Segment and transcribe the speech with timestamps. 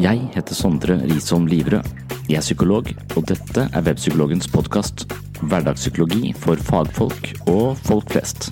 [0.00, 1.84] Jeg heter Sondre Risholm Livrød.
[2.24, 2.86] Jeg er psykolog,
[3.18, 5.04] og dette er Webpsykologens podkast.
[5.42, 8.48] Hverdagspsykologi for fagfolk og folk flest.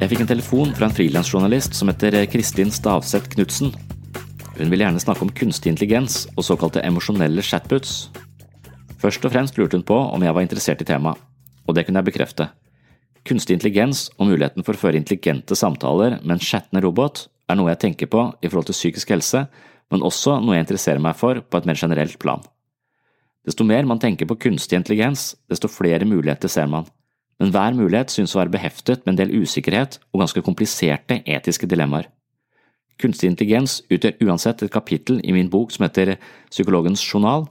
[0.00, 3.74] Jeg fikk en telefon fra en frilansjournalist som heter Kristin Stavseth Knutsen.
[4.56, 8.06] Hun ville gjerne snakke om kunstig intelligens og såkalte emosjonelle chatboots.
[9.00, 11.20] Først og fremst lurte hun på om jeg var interessert i temaet,
[11.70, 12.50] og det kunne jeg bekrefte.
[13.26, 17.72] Kunstig intelligens og muligheten for å føre intelligente samtaler med en chattende robot er noe
[17.72, 19.46] jeg tenker på i forhold til psykisk helse,
[19.90, 22.42] men også noe jeg interesserer meg for på et mer generelt plan.
[23.46, 26.88] Desto mer man tenker på kunstig intelligens, desto flere muligheter ser man
[27.40, 31.68] men hver mulighet synes å være beheftet med en del usikkerhet og ganske kompliserte etiske
[31.70, 32.10] dilemmaer.
[33.00, 36.18] Kunstig intelligens utgjør uansett et kapittel i min bok som heter
[36.52, 37.46] Psykologens journal,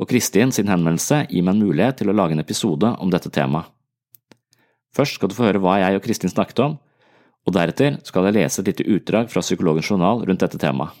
[0.00, 3.30] og Kristin sin henvendelse gir meg en mulighet til å lage en episode om dette
[3.30, 3.70] temaet.
[4.94, 6.76] Først skal du få høre hva jeg og Kristin snakket om,
[7.44, 10.94] og deretter skal jeg lese et lite utdrag fra Psykologens journal rundt dette temaet.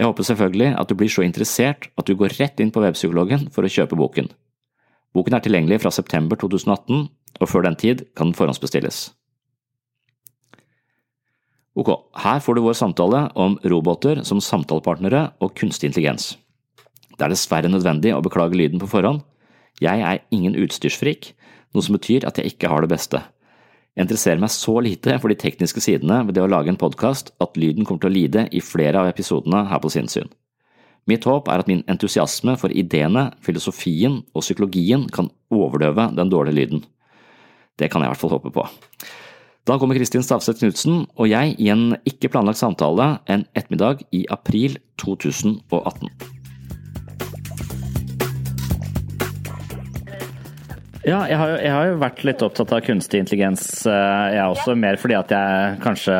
[0.00, 3.50] Jeg håper selvfølgelig at du blir så interessert at du går rett inn på webpsykologen
[3.52, 4.30] for å kjøpe boken.
[5.12, 7.08] Boken er tilgjengelig fra september 2018,
[7.40, 9.10] og før den tid kan den forhåndsbestilles.
[11.76, 11.90] Ok,
[12.24, 16.32] her får du vår samtale om roboter som samtalepartnere og kunstig intelligens.
[17.20, 19.20] Det er dessverre nødvendig å beklage lyden på forhånd.
[19.84, 21.34] Jeg er ingen utstyrsfrik,
[21.76, 23.20] noe som betyr at jeg ikke har det beste.
[23.92, 27.34] Jeg interesserer meg så lite for de tekniske sidene ved det å lage en podkast
[27.44, 30.32] at lyden kommer til å lide i flere av episodene her på sinnssyn.
[31.12, 36.56] Mitt håp er at min entusiasme for ideene, filosofien og psykologien kan overdøve den dårlige
[36.56, 36.84] lyden.
[37.76, 38.64] Det kan jeg i hvert fall håpe på.
[39.68, 44.24] Da kommer Kristin Stavseth Knutsen og jeg i en ikke planlagt samtale en ettermiddag i
[44.32, 46.39] april 2018.
[51.00, 54.50] Ja, jeg har, jo, jeg har, jo, vært litt opptatt av kunstig intelligens, jeg er
[54.50, 54.74] også.
[54.76, 56.16] Mer fordi at jeg kanskje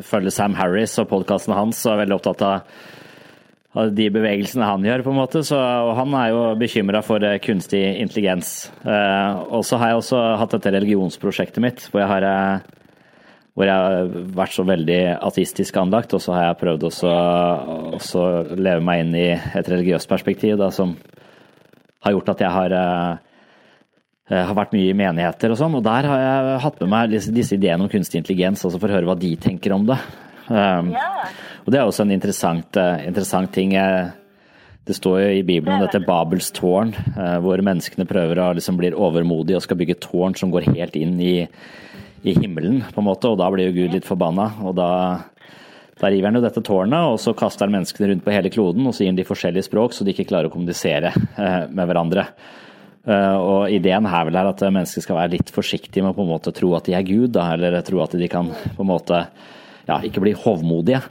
[0.00, 5.04] følger Sam Harris og podkasten hans og er veldig opptatt av de bevegelsene han gjør,
[5.04, 5.42] på en måte.
[5.46, 8.70] Så, og han er jo bekymra for eh, kunstig intelligens.
[8.84, 13.16] Eh, og så har jeg også hatt dette religionsprosjektet mitt, hvor jeg har, eh,
[13.56, 16.12] hvor jeg har vært så veldig ateistisk anlagt.
[16.16, 17.16] Og så har jeg prøvd også,
[18.20, 18.26] å
[18.56, 20.96] leve meg inn i et religiøst perspektiv da, som
[22.04, 22.76] har gjort at jeg har
[24.30, 27.56] har vært mye i menigheter og sånn, og der har jeg hatt med meg disse,
[27.56, 29.98] ideene om kunstig intelligens, altså for å høre hva de tenker om det.
[30.46, 31.08] Um, ja.
[31.64, 33.74] Og det er også en interessant, uh, interessant ting.
[34.82, 38.78] Det står jo i Bibelen om dette Babels tårn, uh, hvor menneskene prøver å liksom
[38.80, 41.36] bli overmodige og skal bygge tårn som går helt inn i,
[42.22, 44.52] i himmelen, på en måte, og da blir jo Gud litt forbanna.
[44.62, 44.90] og da
[46.02, 48.88] da river han jo dette tårnet, og så kaster han menneskene rundt på hele kloden
[48.88, 51.12] og så gir han de forskjellige språk, så de ikke klarer å kommunisere
[51.70, 52.24] med hverandre.
[53.02, 56.30] Og Ideen her vel er at mennesker skal være litt forsiktige med å på en
[56.30, 59.24] måte tro at de er Gud, da, eller tro at de kan på en måte
[59.88, 61.02] ja, ikke bli hovmodige.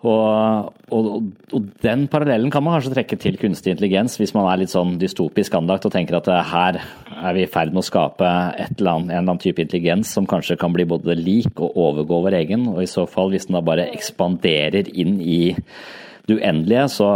[0.00, 1.08] Og, og,
[1.52, 4.94] og, den parallellen kan man kanskje trekke til kunstig intelligens, hvis man er litt sånn
[5.00, 9.10] dystopisk anlagt og tenker at her er vi i ferd med å skape eller annet,
[9.10, 12.64] en eller annen type intelligens som kanskje kan bli både lik og overgå vår egen.
[12.72, 15.42] Og i så fall, hvis den da bare ekspanderer inn i
[16.28, 17.08] det uendelige, så,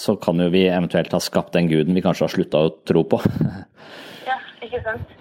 [0.00, 3.04] så kan jo vi eventuelt ha skapt den guden vi kanskje har slutta å tro
[3.08, 3.22] på.
[4.28, 5.12] Ja, ikke sant.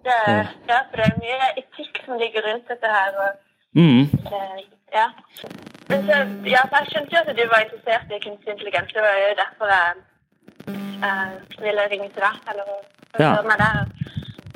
[0.00, 3.18] Det, ja, for det er mye etikk som ligger rundt dette her.
[3.20, 3.38] og
[3.74, 4.08] Mm.
[4.92, 5.10] Ja.
[5.88, 6.16] Men så,
[6.54, 8.92] ja, jeg skjønte jo at du var interessert i kunstig intelligens.
[8.94, 9.92] Det var jo derfor jeg
[11.06, 12.40] uh, ville ringe til deg.
[12.50, 12.66] eller
[13.14, 13.42] høre ja.
[13.50, 13.78] meg der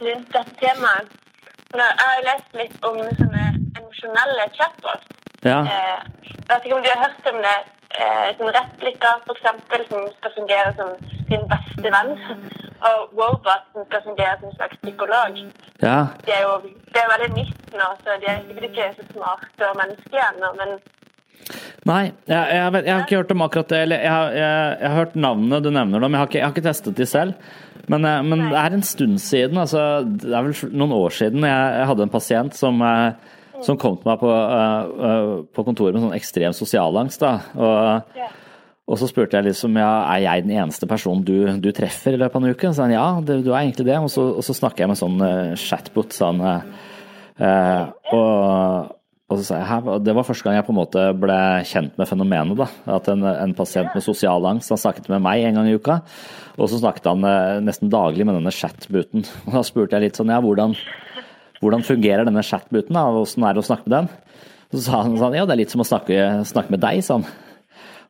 [0.07, 1.15] rundt dette temaet.
[1.75, 3.45] Jeg har jo lest litt om sånne
[3.79, 5.07] emosjonelle chatbots.
[5.47, 5.61] Ja.
[5.63, 7.57] Uh, jeg vet ikke om du har hørt om det.
[7.94, 9.44] Uh, som replikker, f.eks.,
[9.91, 10.88] som skal fungere som
[11.28, 12.16] sin beste venn
[12.88, 15.38] og roboten skal fungere som en slags psykolog.
[15.82, 15.99] Ja.
[16.27, 16.55] De er jo
[16.93, 20.53] det er veldig nytt nå, så de er sikkert ikke så smarte og menneskelige ennå,
[20.60, 20.77] men
[21.85, 23.79] Nei, jeg, jeg, vet, jeg, har ikke hørt om akkurat det.
[23.85, 24.37] Eller jeg,
[24.81, 27.35] jeg har hørt navnene du nevner, har ikke, jeg har ikke testet de selv.
[27.93, 31.44] Men, eh, men det er en stund siden, altså, det er vel noen år siden
[31.44, 36.03] jeg, hadde en pasient som, eh, som kom til meg på, uh, på kontoret med
[36.06, 37.23] sånn ekstrem sosialangst.
[37.23, 37.37] Da.
[37.55, 38.41] Og.
[38.85, 42.19] Og så spurte jeg liksom ja, er jeg den eneste personen du, du treffer i
[42.21, 42.69] løpet av en uke.
[42.69, 43.97] Så sa han ja, det, du er egentlig det.
[43.97, 46.12] Og så, og så snakker jeg med sånn uh, chatbot.
[46.12, 47.81] Sånn, uh,
[48.12, 48.93] og,
[49.25, 51.39] og, så sa jeg her, Det var første gang jeg på en måte ble
[51.71, 52.61] kjent med fenomenet.
[52.61, 52.69] da,
[52.99, 56.03] At en, en pasient med sosial angst han snakket med meg en gang i uka.
[56.59, 59.25] Og så snakket han uh, nesten daglig med denne chatbooten.
[59.49, 60.77] Og da spurte jeg litt sånn ja, hvordan,
[61.62, 62.97] hvordan fungerer denne chatbooten?
[62.97, 64.09] da, Hvordan er det å snakke med den?
[64.75, 66.17] Så sa han sånn ja, det er litt som å snakke,
[66.49, 67.27] snakke med deg, sånn.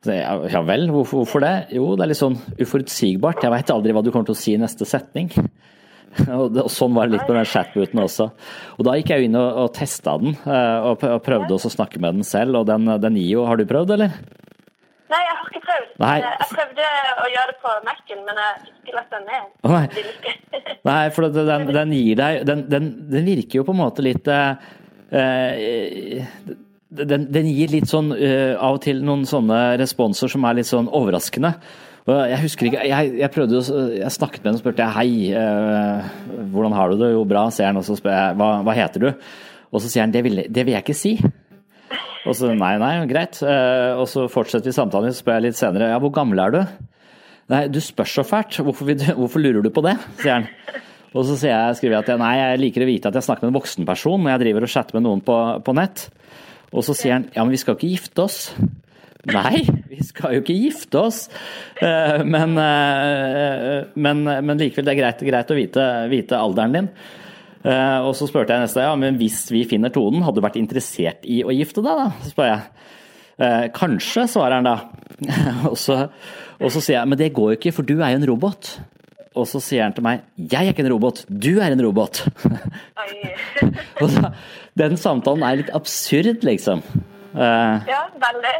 [0.05, 1.53] Ja vel, hvorfor, hvorfor, det?
[1.73, 3.41] Jo, det er litt sånn uforutsigbart.
[3.41, 5.31] Jeg veit aldri hva du kommer til å si i neste setning.
[6.15, 8.29] Og, det, og sånn var det litt med den chatbooten også.
[8.77, 11.99] Og da gikk jeg inn og, og testa den, og, og prøvde også å snakke
[11.99, 12.61] med den selv.
[12.61, 14.13] Og den, den gir jo Har du prøvd, eller?
[15.05, 15.89] Nei, jeg har ikke prøvd.
[16.01, 16.13] Nei.
[16.23, 16.85] Jeg prøvde
[17.21, 19.45] å gjøre det på Mac-en, men jeg fikk ikke lagt den ned.
[19.69, 19.85] Nei.
[20.89, 24.29] nei, for den, den, gir deg den, den, den, virker jo på en måte litt
[24.33, 24.57] uh,
[26.95, 30.71] den, den, gir litt sånn uh, av og til noen sånne responser som er litt
[30.71, 31.53] sånn overraskende.
[32.05, 33.61] Jeg husker ikke, jeg, jeg prøvde
[33.97, 36.05] jeg snakket med henne og spurte hei, uh,
[36.53, 37.13] hvordan har du det?
[37.13, 37.81] Jo, bra, sier han.
[37.81, 39.09] Og så spør jeg hva, hva heter du?
[39.69, 41.17] Og så sier han det vil, det vil jeg ikke si.
[42.25, 43.37] Og så nei, nei, greit.
[43.45, 46.55] Uh, og så fortsetter vi samtalen, så spør jeg litt senere ja, hvor gammel er
[46.55, 46.61] du?
[47.53, 49.93] Nei, du spør så fælt, hvorfor, hvorfor lurer du på det?
[50.23, 50.47] sier han.
[51.15, 53.27] Og så sier jeg, skriver jeg at jeg, nei, jeg liker å vite at jeg
[53.27, 56.07] snakker med en voksen person når jeg driver og chatter med noen på, på nett.
[56.75, 58.39] Og så sier han ja, men vi skal ikke gifte oss.
[59.31, 61.21] Nei, vi skal jo ikke gifte oss.
[61.81, 66.89] Eh, men, eh, men, men likevel, det er greit, greit å vite, vite, alderen din.
[67.65, 70.59] Eh, og så spurte jeg neste ja, men hvis vi finner tonen, hadde du vært
[70.61, 72.11] interessert i å gifte deg, da?
[72.21, 72.67] Så spør jeg.
[73.75, 74.75] Kanskje, svarer han da.
[75.71, 76.05] og, så,
[76.59, 78.75] og så sier jeg men det går jo ikke, for du er jo en robot.
[79.35, 82.23] Og så sier han til meg 'Jeg er ikke en robot, du er en robot'.
[84.01, 84.31] og så,
[84.79, 86.83] den samtalen er litt absurd, liksom.
[87.35, 88.55] Uh, ja, veldig.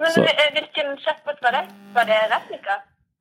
[0.00, 0.24] Men så.
[0.28, 1.64] Eh, hvilken chatbot var det?
[1.96, 2.76] Var det replika?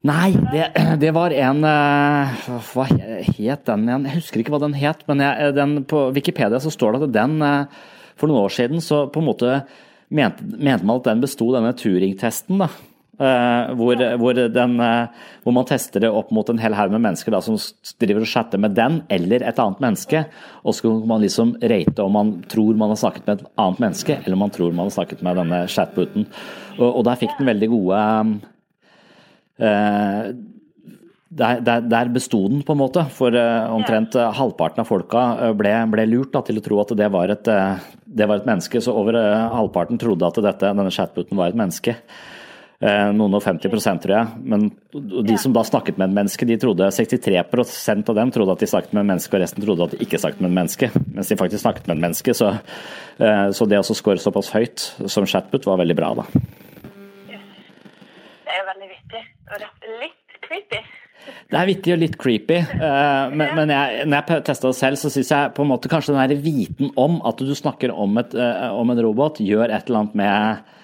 [0.07, 0.69] Nei, det,
[1.01, 4.05] det, var en uh, Hva het den igjen?
[4.07, 7.15] Jeg husker ikke hva den het, men jeg, den, på Wikipedia så står det at
[7.17, 9.57] den uh, For noen år siden så på en måte
[10.07, 12.63] mente, mente man at den besto denne Turing-testen.
[12.63, 12.71] da
[13.19, 17.41] hvor, hvor, den, hvor, man tester det opp mot en hel haug med mennesker da,
[17.43, 17.57] som
[17.99, 20.21] driver og chatter med den eller et annet menneske.
[20.63, 23.81] Og så kan man liksom rate om man tror man har snakket med et annet
[23.83, 26.29] menneske, eller om man tror man har snakket med denne chatbooten.
[26.77, 28.05] Og, og der fikk den veldig gode
[29.61, 30.31] uh,
[31.29, 33.05] der, der, der besto den, på en måte.
[33.13, 33.35] For
[33.69, 37.51] omtrent halvparten av folka ble, ble lurt da, til å tro at det var, et,
[38.03, 38.81] det var et menneske.
[38.81, 39.13] Så over
[39.53, 41.99] halvparten trodde at dette, denne chatbooten var et menneske.
[42.79, 44.43] Eh, noen og 50% tror jeg.
[44.47, 44.69] Men
[45.27, 48.69] de som da snakket med et menneske, de trodde 63% av dem trodde at de
[48.71, 50.87] snakket med et menneske, og resten trodde at de ikke snakket med et menneske.
[51.17, 52.35] Mens de faktisk snakket med et menneske.
[52.39, 52.53] Så,
[53.19, 54.79] eh, så det å score såpass høyt
[55.11, 56.25] som chatbot var veldig bra, da.
[58.47, 59.23] Det er jo veldig vittig.
[59.51, 59.59] Og
[59.99, 60.81] litt creepy.
[61.49, 64.99] Det er vittig og litt creepy, eh, men, men jeg, når jeg testa det selv,
[65.01, 68.17] så syns jeg på en måte kanskje den der viten om at du snakker om,
[68.21, 68.35] et,
[68.71, 70.77] om en robot, gjør et eller annet med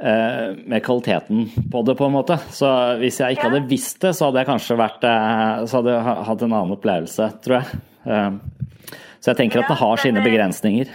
[0.00, 2.36] Eh, med kvaliteten på det, på en måte.
[2.52, 2.68] Så
[3.00, 6.16] hvis jeg ikke hadde visst det, så hadde jeg kanskje vært eh, Så hadde jeg
[6.28, 7.80] hatt en annen opplevelse, tror jeg.
[8.04, 10.92] Eh, så jeg tenker at det har sine begrensninger.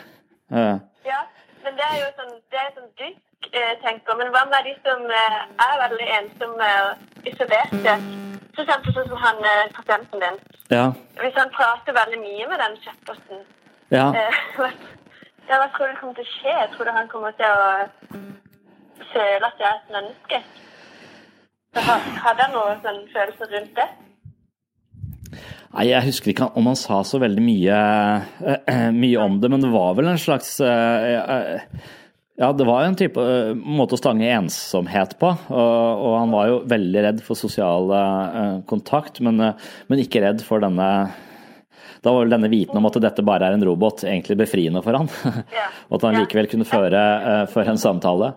[0.53, 1.21] Ja,
[1.65, 2.91] men det er jo sånn, det er sånn
[3.47, 4.17] du tenker.
[4.19, 7.95] Men hva med de som er veldig ensomme og isolerte?
[8.51, 9.41] For eksempel sånn som han
[9.77, 10.39] pasienten din.
[10.73, 10.85] Ja.
[11.21, 13.45] Hvis han prater veldig mye med den chatposten,
[13.91, 14.05] ja.
[15.49, 16.53] ja, hva tror du kommer til å skje?
[16.53, 17.71] Jeg tror du han kommer til å
[19.11, 20.41] føle at jeg er et menneske.
[21.71, 23.89] Hadde han noen sånn følelser rundt det?
[25.71, 27.79] Nei, Jeg husker ikke om han sa så veldig mye,
[28.43, 31.59] uh, mye om det, men det var vel en slags uh,
[32.41, 35.29] Ja, det var en type uh, måte å stange ensomhet på.
[35.29, 37.93] Og, og, han var jo veldig redd for sosial
[38.69, 40.87] kontakt, men, men, ikke redd for denne
[42.01, 44.97] da var vel denne viten om at dette bare er en robot, egentlig befriende for
[44.97, 45.09] han.
[45.89, 47.01] og at han likevel kunne føre,
[47.53, 48.31] føre en samtale.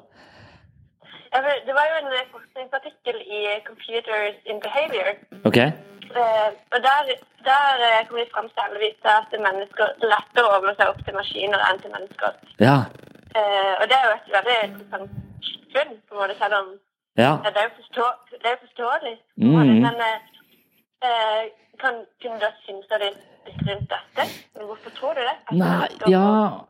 [1.66, 5.16] Det var jo en eh, forskningsartikkel i Computers in Behavior.
[5.44, 5.72] Okay.
[6.14, 7.08] Uh, og der,
[7.48, 11.16] der uh, kom de fram til at mennesker er lettere å åpne seg opp til
[11.18, 12.36] maskiner enn til mennesker.
[12.62, 12.76] Ja.
[13.34, 15.10] Uh, og det er jo et veldig interessant
[15.74, 16.66] funn, på en måte, selv om
[17.22, 17.32] ja.
[17.44, 18.06] det er jo forstå,
[18.42, 19.16] det er forståelig.
[19.42, 19.76] Mm.
[19.84, 21.42] Men eh,
[21.82, 22.98] kan, kunne du synes det
[23.68, 24.26] rundt dette?
[24.68, 25.34] Hvorfor tror du det?
[25.60, 26.28] Nei, ja,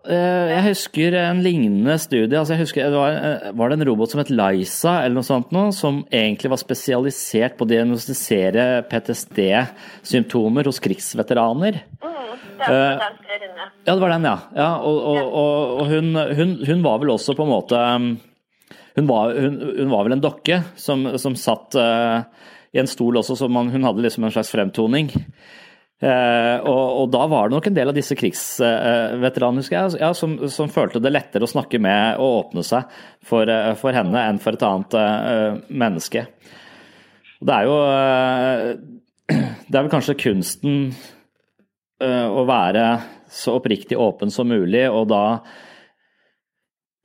[0.09, 2.39] eh, jeg husker en lignende studie.
[2.39, 5.29] Altså jeg husker, det var, eh, var, det en robot som het Liza, eller noe
[5.29, 11.85] sånt noe, som egentlig var spesialisert på å diagnostisere PTSD-symptomer hos krigsveteraner?
[12.03, 12.14] Mm,
[12.59, 13.69] det, var eh, den ja.
[13.89, 14.37] det var den, ja.
[14.59, 17.83] ja og, og, og, og hun, hun, hun, var vel også på en måte
[18.95, 22.23] Hun var, hun, var vel en dokke som, som satt uh,
[22.75, 25.11] i en stol også, så man, hun hadde liksom en slags fremtoning.
[26.05, 30.35] Eh, og, og, da var det nok en del av disse krigsveteranene uh, ja, som,
[30.53, 32.91] som, følte det lettere å snakke med og åpne seg
[33.25, 36.27] for, uh, for henne enn for et annet eh, menneske.
[37.45, 37.79] Det er jo
[39.71, 40.91] Det er vel kanskje kunsten
[42.03, 42.87] å være
[43.31, 45.25] så oppriktig åpen som mulig, og da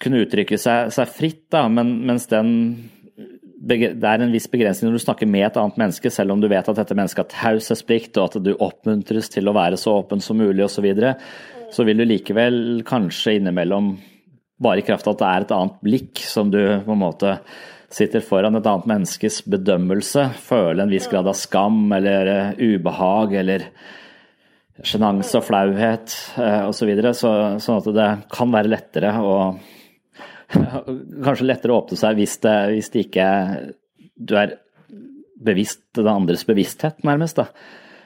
[0.02, 2.50] kunne uttrykke seg, seg fritt, da, men, mens den
[3.60, 6.48] det er en viss begrensning når du snakker med et annet menneske, selv om du
[6.48, 10.24] vet at dette mennesket har taushetsplikt, og at du oppmuntres til å være så åpen
[10.24, 11.12] som mulig osv., så, videre,
[11.76, 12.56] så vil du likevel
[12.88, 13.98] kanskje innimellom,
[14.64, 17.36] bare i kraft av at det er et annet blikk som du på en måte
[17.92, 23.34] sitter foran et annet menneskes bedømmelse, føle en viss grad av skam eller eh, ubehag
[23.42, 23.66] eller
[24.86, 26.78] sjenanse og flauhet osv.
[26.80, 29.36] Så videre, så, sånn at det kan være lettere å
[31.26, 33.26] Kanskje lettere å åpne seg hvis det, hvis det ikke
[34.18, 34.56] du er
[35.40, 37.38] bevisst den andres bevissthet, nærmest.
[37.38, 37.46] da.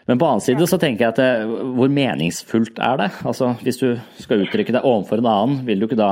[0.09, 1.29] Men på annen side så tenker jeg at det,
[1.77, 3.09] hvor meningsfullt er det?
[3.23, 3.87] Altså, Hvis du
[4.19, 6.11] skal uttrykke deg overfor en annen, vil du ikke da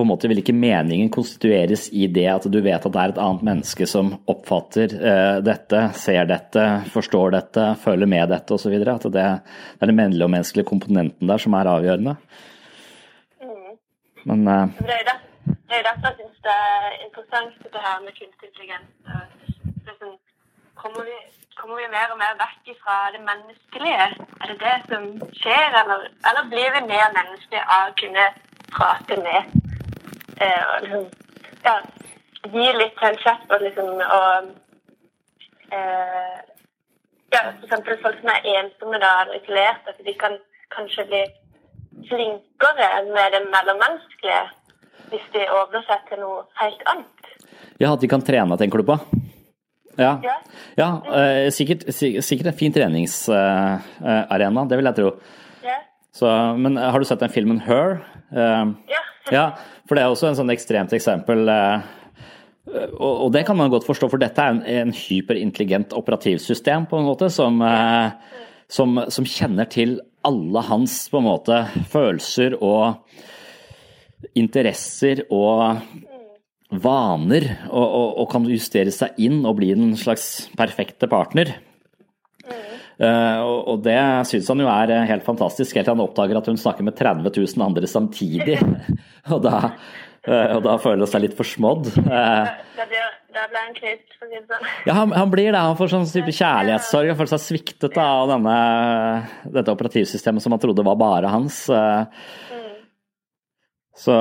[0.00, 3.12] på en måte vil ikke meningen konstitueres i det at du vet at det er
[3.12, 6.62] et annet menneske som oppfatter uh, dette, ser dette,
[6.94, 8.78] forstår dette, føler med dette osv.
[8.80, 12.14] At det, det er den menneskelige komponenten der som er avgjørende.
[13.44, 13.76] Mm.
[14.30, 18.48] Men uh, Det er jo derfor jeg syns det er interessant dette her med kunstig
[18.48, 18.88] intelligens.
[19.90, 20.16] Liksom,
[20.80, 21.18] kommer, vi,
[21.60, 24.08] kommer vi mer og mer vekk fra det menneskelige?
[24.40, 25.10] Er det det som
[25.42, 28.30] skjer, eller, eller blir vi mer menneskelige av å kunne
[28.72, 29.60] prate med
[30.40, 31.04] eh, og liksom
[31.64, 31.74] ja,
[32.54, 34.50] gi litt til kjeft og liksom, og
[35.72, 36.38] eh,
[37.34, 40.38] ja, eksempel folk som er ensomme da, eller isolerte, at de kan
[40.74, 41.22] kanskje bli
[42.08, 44.42] flinkere med det mellommenneskelige
[45.10, 47.30] hvis de åpner seg til noe helt annet.
[47.82, 48.96] Ja, at de kan trene, tenker du på?
[49.98, 50.12] Ja,
[50.78, 50.88] Ja.
[51.12, 55.10] eh, sikkert, sikkert en fin treningsarena, det vil jeg tro.
[56.12, 56.26] Så,
[56.58, 58.00] men har du sett den filmen Her?
[58.34, 59.02] Eh, Ja.
[59.36, 59.50] Ja,
[59.86, 61.48] for det er også en sånn ekstremt eksempel.
[61.48, 61.88] eh,
[63.00, 67.08] Og, det kan man godt forstå, for dette er en, en hyperintelligent operativsystem på en
[67.08, 68.12] måte, som, eh,
[68.70, 73.00] som, som kjenner til alle hans på en måte følelser og
[74.36, 75.80] interesser og
[76.70, 81.56] vaner, og, og, og kan justere seg inn og bli en slags perfekte partner.
[83.00, 83.96] Eh, og, det
[84.28, 86.98] syns han jo er eh, helt fantastisk, helt til han oppdager at hun snakker med
[86.98, 88.58] 30 000 andre samtidig.
[89.32, 89.70] og, da,
[90.26, 91.88] eh, og da føler han seg litt forsmådd.
[91.96, 94.68] Da blir, da blir han knust, for å si det sånn.
[94.90, 95.64] ja, han, han blir det.
[95.70, 97.14] Han får sånn type kjærlighetssorg.
[97.14, 98.60] Han føler seg sviktet da, av denne,
[99.56, 101.64] dette operativsystemet som han trodde var bare hans.
[104.00, 104.14] Så,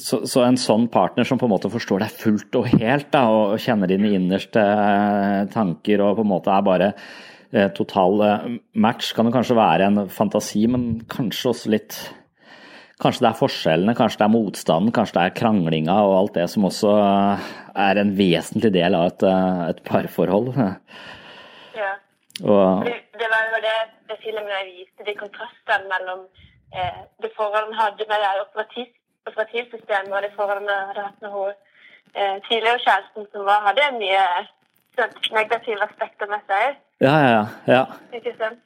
[0.00, 3.28] så, så en sånn partner som på en måte forstår deg fullt og helt, da,
[3.30, 4.62] og kjenner dine innerste
[5.54, 6.88] tanker og på en måte er bare
[7.76, 8.44] total eh,
[8.74, 11.98] match, kan jo kanskje være en fantasi, men kanskje også litt
[13.02, 16.44] Kanskje det er forskjellene, kanskje det er motstanden, kanskje det er kranglinga og alt det
[16.52, 17.48] som også eh,
[17.84, 20.54] er en vesentlig del av et, eh, et parforhold.
[21.74, 21.90] Ja.
[22.46, 23.74] Og, Det, det var jo det,
[24.10, 26.22] det filmen jeg viste, de kontrastene mellom
[26.70, 28.92] eh, det forholdet han hadde med det operativ,
[29.26, 33.90] operativsystemet og det forholdet han hadde hatt med hun eh, tidligere kjæresten, som var, hadde
[33.98, 34.22] mye
[34.94, 36.78] sånn, negative aspekter med seg.
[37.00, 37.84] Ja, ja, ja.
[38.12, 38.60] Ikke sant?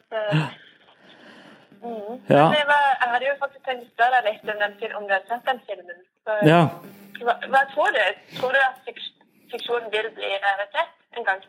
[1.83, 2.19] Mm.
[2.29, 2.45] Ja.
[2.51, 5.07] Men jeg, var, jeg hadde jo faktisk tenkt å spørre deg litt om, den, om
[5.07, 6.01] du har sett den filmen.
[6.27, 6.63] Så, ja.
[7.23, 8.03] hva, hva tror du?
[8.39, 8.91] Tror du at
[9.53, 11.47] fiksjonen vil bli realitet en gang?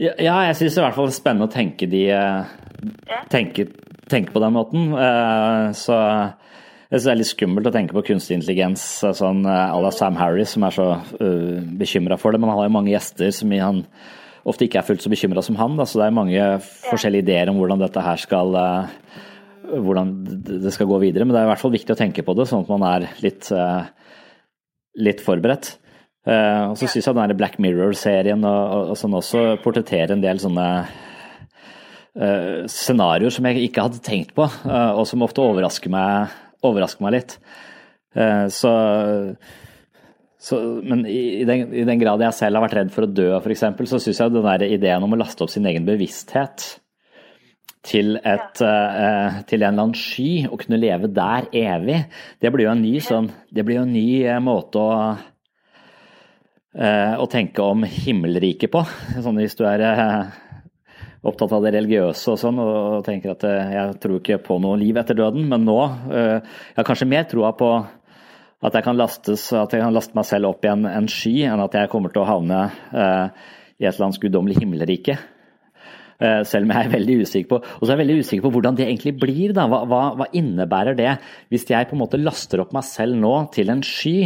[0.00, 3.68] Ja, ja, jeg syns i hvert fall det er spennende å tenke, de, eh, tenke,
[4.10, 4.88] tenke på den måten.
[4.98, 9.44] Eh, Så jeg synes det er litt skummelt å tenke på kunstig intelligens eh, sånn
[9.46, 12.40] à la Sam Harris, som er så uh, bekymra for det.
[12.40, 13.84] Men han har jo mange gjester som i han
[14.44, 15.76] ofte ikke er fullt så bekymra som han.
[15.78, 15.86] Da.
[15.88, 16.48] Så det er mange
[16.88, 18.90] forskjellige ideer om hvordan dette her skal eh,
[19.84, 20.12] hvordan
[20.64, 21.24] det skal gå videre.
[21.24, 23.08] Men det er i hvert fall viktig å tenke på det, sånn at man er
[23.24, 23.88] litt, eh,
[25.00, 25.74] litt forberedt.
[26.24, 30.24] Eh, og så syns jeg den Black Mirror-serien og, og, og sånn også portretterer en
[30.24, 30.68] del sånne
[32.14, 36.30] Uh, scenarioer som jeg ikke hadde tenkt på, uh, og som ofte overrasker meg,
[36.62, 37.32] overrasker meg litt.
[38.14, 38.70] Uh, så,
[40.44, 43.12] så, men i, i, den, i den grad jeg selv har vært redd for å
[43.16, 46.66] dø, f.eks., så syns jeg den der ideen om å laste opp sin egen bevissthet
[47.84, 52.02] til, et, eh, til en eller annen sky og kunne leve der evig,
[52.44, 54.90] det blir jo en ny, sånn, det blir jo en ny eh, måte å
[56.74, 58.80] uh, å tenke om himmelriket på.
[59.22, 59.84] Sånn hvis du er
[61.24, 64.98] opptatt av det religiøse og sånn, og tenker at jeg tror ikke på noe liv
[65.00, 65.78] etter døden, men nå
[66.10, 67.70] Jeg har kanskje mer troa på
[68.64, 71.34] at jeg kan lastes, at jeg kan laste meg selv opp i en, en sky,
[71.50, 72.64] enn at jeg kommer til å havne
[72.96, 73.46] eh,
[73.80, 75.18] i et eller annet guddommelig himmelrike.
[76.22, 78.52] Eh, Selv om jeg er veldig usikker på og så er jeg veldig usikker på
[78.54, 79.54] hvordan det egentlig blir.
[79.56, 81.16] da, hva, hva, hva innebærer det?
[81.52, 84.16] Hvis jeg på en måte laster opp meg selv nå til en sky,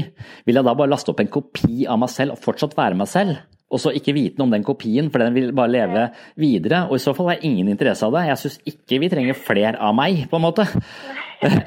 [0.47, 3.11] vil jeg da bare laste opp en kopi av meg selv og fortsatt være meg
[3.11, 3.41] selv?
[3.69, 6.05] Og så ikke vite noe om den kopien, for den vil bare leve
[6.41, 6.87] videre.
[6.89, 8.25] Og i så fall har jeg ingen interesse av det.
[8.31, 10.69] Jeg syns ikke vi trenger flere av meg, på en måte.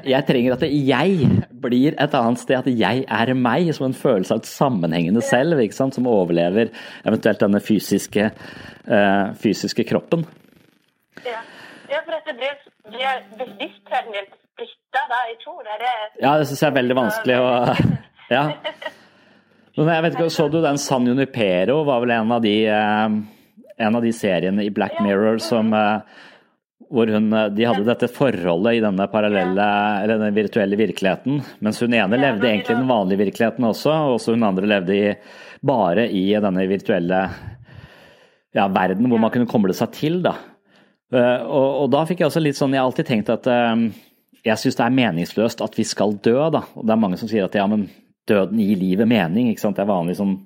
[0.04, 1.28] Jeg trenger at jeg
[1.62, 5.56] blir et annet sted, at jeg er meg, som en følelse av et sammenhengende selv,
[5.72, 6.68] som overlever
[7.08, 8.26] eventuelt denne fysiske,
[8.84, 10.26] uh, fysiske kroppen.
[11.24, 11.40] Ja.
[11.88, 12.60] ja, for dette blir,
[12.92, 15.56] blir bevisstheten din splitta i to.
[15.64, 17.48] Det er det Ja, det syns jeg er veldig vanskelig å
[18.36, 18.44] Ja.
[19.78, 23.14] Men jeg vet ikke, Så du den San Junipero var vel en av de, eh,
[23.86, 26.00] en av de seriene i Black Mirror som eh,
[26.92, 29.68] hvor hun, eh, De hadde dette forholdet i denne parallelle,
[30.02, 31.40] eller den virtuelle virkeligheten.
[31.60, 34.98] Mens hun ene levde egentlig i den vanlige virkeligheten også, og også hun andre levde
[34.98, 35.16] i,
[35.64, 37.24] bare i denne virtuelle
[38.52, 40.20] ja, verden hvor man kunne koble seg til.
[40.22, 40.36] da.
[41.12, 44.78] Og, og, da fikk jeg også litt sånn Jeg har alltid tenkt at jeg syns
[44.78, 46.62] det er meningsløst at vi skal dø, da.
[46.72, 47.84] Og det er mange som sier at ja, men
[48.28, 49.50] døden gir livet mening.
[49.50, 49.76] ikke sant?
[49.76, 50.38] Det er vanlig sånn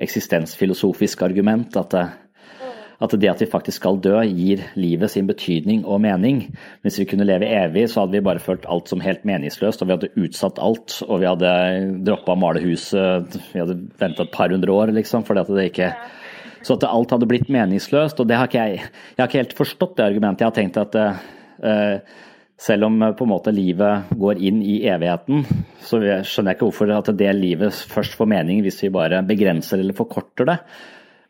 [0.00, 1.76] eksistensfilosofisk argument.
[1.76, 2.04] At det,
[3.00, 6.42] at det at vi faktisk skal dø, gir livet sin betydning og mening.
[6.84, 9.82] Hvis vi kunne leve evig, så hadde vi bare følt alt som helt meningsløst.
[9.82, 11.00] Og vi hadde utsatt alt.
[11.08, 11.52] Og vi hadde
[12.06, 13.36] droppa å male huset.
[13.52, 15.26] Vi hadde venta et par hundre år, liksom.
[15.28, 15.92] fordi at det ikke...
[16.60, 18.18] Så at alt hadde blitt meningsløst.
[18.20, 20.42] Og det har ikke jeg Jeg har ikke helt forstått det argumentet.
[20.44, 22.18] Jeg har tenkt at uh,
[22.60, 25.44] selv om eh, på en måte livet går inn i evigheten,
[25.80, 29.80] så skjønner jeg ikke hvorfor at det livet først får mening hvis vi bare begrenser
[29.80, 30.58] eller forkorter det.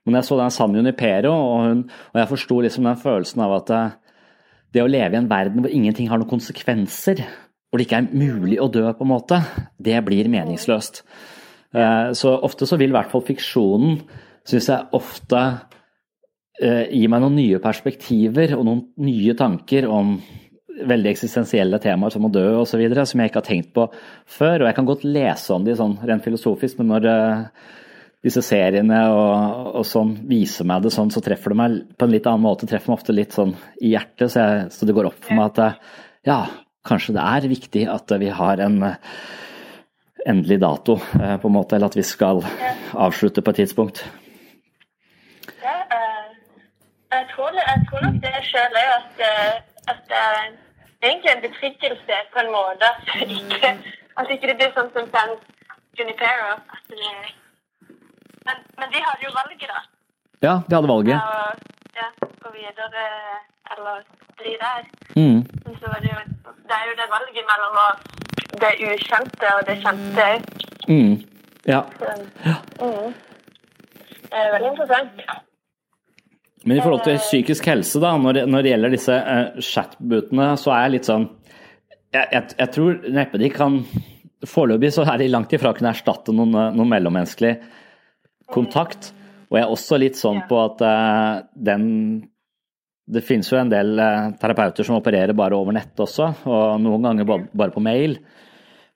[0.07, 1.83] Men jeg så den San Junipero, og, hun,
[2.13, 3.99] og jeg forsto liksom den følelsen av at eh,
[4.75, 7.23] det å leve i en verden hvor ingenting har noen konsekvenser,
[7.71, 9.39] hvor det ikke er mulig å dø, på en måte,
[9.79, 11.03] det blir meningsløst.
[11.75, 14.01] Eh, så ofte så vil i hvert fall fiksjonen,
[14.49, 15.45] syns jeg ofte
[16.61, 20.11] gi meg noen nye perspektiver og noen nye tanker om
[20.89, 23.87] veldig eksistensielle temaer som å dø osv., som jeg ikke har tenkt på
[24.29, 24.63] før.
[24.63, 27.67] Og jeg kan godt lese om de sånn rent filosofisk, men når uh,
[28.25, 32.15] disse seriene og, og, sånn viser meg det sånn, så treffer det meg på en
[32.15, 32.69] litt annen måte.
[32.71, 35.51] Treffer meg ofte litt sånn i hjertet, så, jeg, så det går opp for meg
[35.53, 36.41] at uh, ja,
[36.87, 38.81] kanskje det er viktig at vi har en
[40.29, 42.43] endelig dato, på en måte, eller at vi skal
[42.93, 44.03] avslutte på et tidspunkt.
[47.11, 50.13] Jeg tror, jeg tror nok det sjøl òg, at at
[51.03, 52.89] egentlig en betryggelse på en måte.
[53.21, 53.71] At ikke,
[54.19, 55.33] at ikke det blir sånn som San
[55.99, 56.53] Junipero.
[58.47, 59.81] Men, men, de hadde jo valget, da.
[60.47, 61.17] Ja, de hadde valget.
[61.17, 61.53] Ja,
[62.01, 62.09] ja,
[62.43, 63.05] gå videre
[63.73, 64.05] eller
[64.39, 64.83] bli der.
[65.17, 65.41] Mm.
[65.81, 66.23] Så det, jo,
[66.69, 67.75] det er jo det valget mellom
[68.63, 70.49] det ukjente og det kjente òg.
[70.89, 71.17] Mm.
[71.67, 71.81] Ja.
[72.01, 72.15] Så,
[72.81, 73.13] mm.
[74.31, 75.23] Det er veldig interessant.
[76.71, 80.71] Men i forhold til psykisk helse, da, når når det gjelder disse uh, chatbootene, så
[80.71, 81.25] er jeg litt sånn
[82.15, 83.79] Jeg, jeg, jeg tror neppe de kan
[84.47, 87.51] Foreløpig så er de langt ifra å kunne erstatte noen, eh, noen, mellommenneskelig
[88.55, 89.11] kontakt.
[89.51, 91.89] Og jeg er også litt sånn på at uh, den
[93.11, 97.09] Det finnes jo en del uh, terapeuter som opererer bare over nett også, og noen
[97.09, 98.15] ganger bare, bare på mail.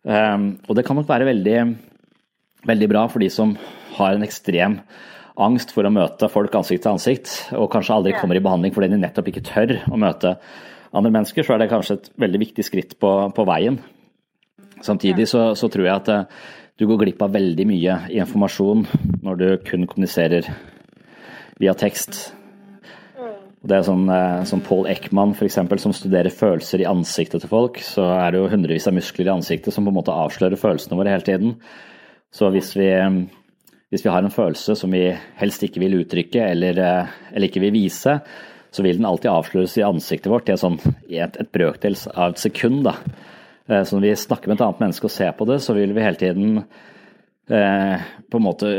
[0.06, 1.58] Um, og det kan nok være veldig,
[2.70, 3.56] veldig bra for de som
[3.98, 4.78] har en ekstrem
[5.34, 8.92] angst for å møte folk ansikt til ansikt, og kanskje aldri kommer i behandling fordi
[8.92, 10.36] de nettopp ikke tør å møte
[10.94, 13.80] andre mennesker, så er det kanskje et veldig viktig skritt på, på veien.
[14.84, 16.38] Samtidig så, så, tror jeg at eh,
[16.78, 18.86] du går glipp av veldig mye informasjon
[19.24, 20.46] når du kun kommuniserer
[21.58, 22.34] via tekst.
[23.64, 27.80] Det er sånn, eh, Som Paul Eckman, eksempel, som studerer følelser i ansiktet til folk,
[27.82, 30.98] så er det jo hundrevis av muskler i ansiktet som på en måte avslører følelsene
[31.00, 31.56] våre hele tiden.
[32.34, 32.90] Så hvis vi
[33.92, 35.06] hvis vi har en følelse som vi
[35.38, 38.18] helst ikke vil uttrykke eller, eh, eller ikke vil vise,
[38.74, 42.42] så vil den alltid avsløres i ansiktet vårt i, sånn, et, et brøkdels av et
[42.42, 42.82] sekund.
[42.88, 42.96] Da.
[43.68, 45.94] Eh, så når vi snakker med et annet menneske og ser på det, så vil
[45.94, 46.62] vi hele tiden
[47.52, 48.72] eh, på en måte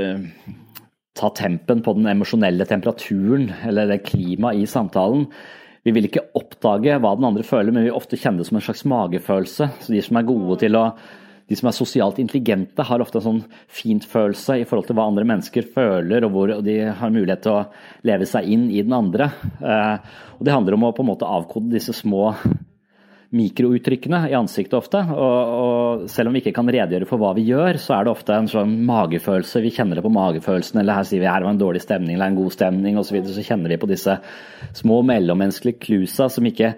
[1.15, 5.29] ta tempen på den emosjonelle temperaturen eller det klimaet i samtalen.
[5.85, 8.65] Vi vil ikke oppdage hva den andre føler, men vi ofte kjenne det som en
[8.65, 9.69] slags magefølelse.
[9.79, 10.89] Så de som er gode til å
[11.45, 15.27] de som er sosialt intelligente, har ofte en sånn fint-følelse i forhold til hva andre
[15.29, 17.65] mennesker føler, og hvor de har mulighet til å
[18.07, 19.29] leve seg inn i den andre.
[19.61, 22.31] Eh, og Det handler om å på en måte avkode disse små
[23.35, 25.01] mikrouttrykkene i ansiktet ofte.
[25.13, 28.13] Og, og, selv om vi ikke kan redegjøre for hva vi gjør, så er det
[28.13, 29.63] ofte en sånn magefølelse.
[29.65, 32.31] Vi kjenner det på magefølelsen, eller her sier vi her var en dårlig stemning eller
[32.31, 33.09] en god stemning osv.
[33.09, 34.19] Så, videre, så kjenner vi på disse
[34.77, 36.75] små mellommenneskelige klusa som ikke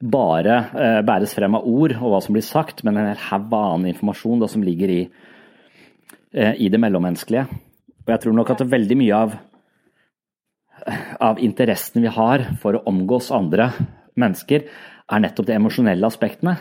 [0.00, 3.52] bare eh, bæres frem av ord og hva som blir sagt, men en hel haug
[3.52, 5.00] av annen informasjon da, som ligger i,
[6.32, 7.46] eh, i, det mellommenneskelige.
[8.06, 9.36] Og jeg tror nok at veldig mye av,
[11.28, 13.70] av interessen vi har for å omgås andre
[14.20, 14.64] mennesker,
[15.10, 16.56] er nettopp de emosjonelle aspektene.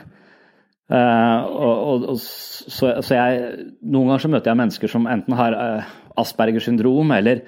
[0.90, 5.38] Eh, og, og, og, så, så jeg, noen ganger så møter jeg mennesker som enten
[5.38, 7.46] har uh, Aspergers syndrom eller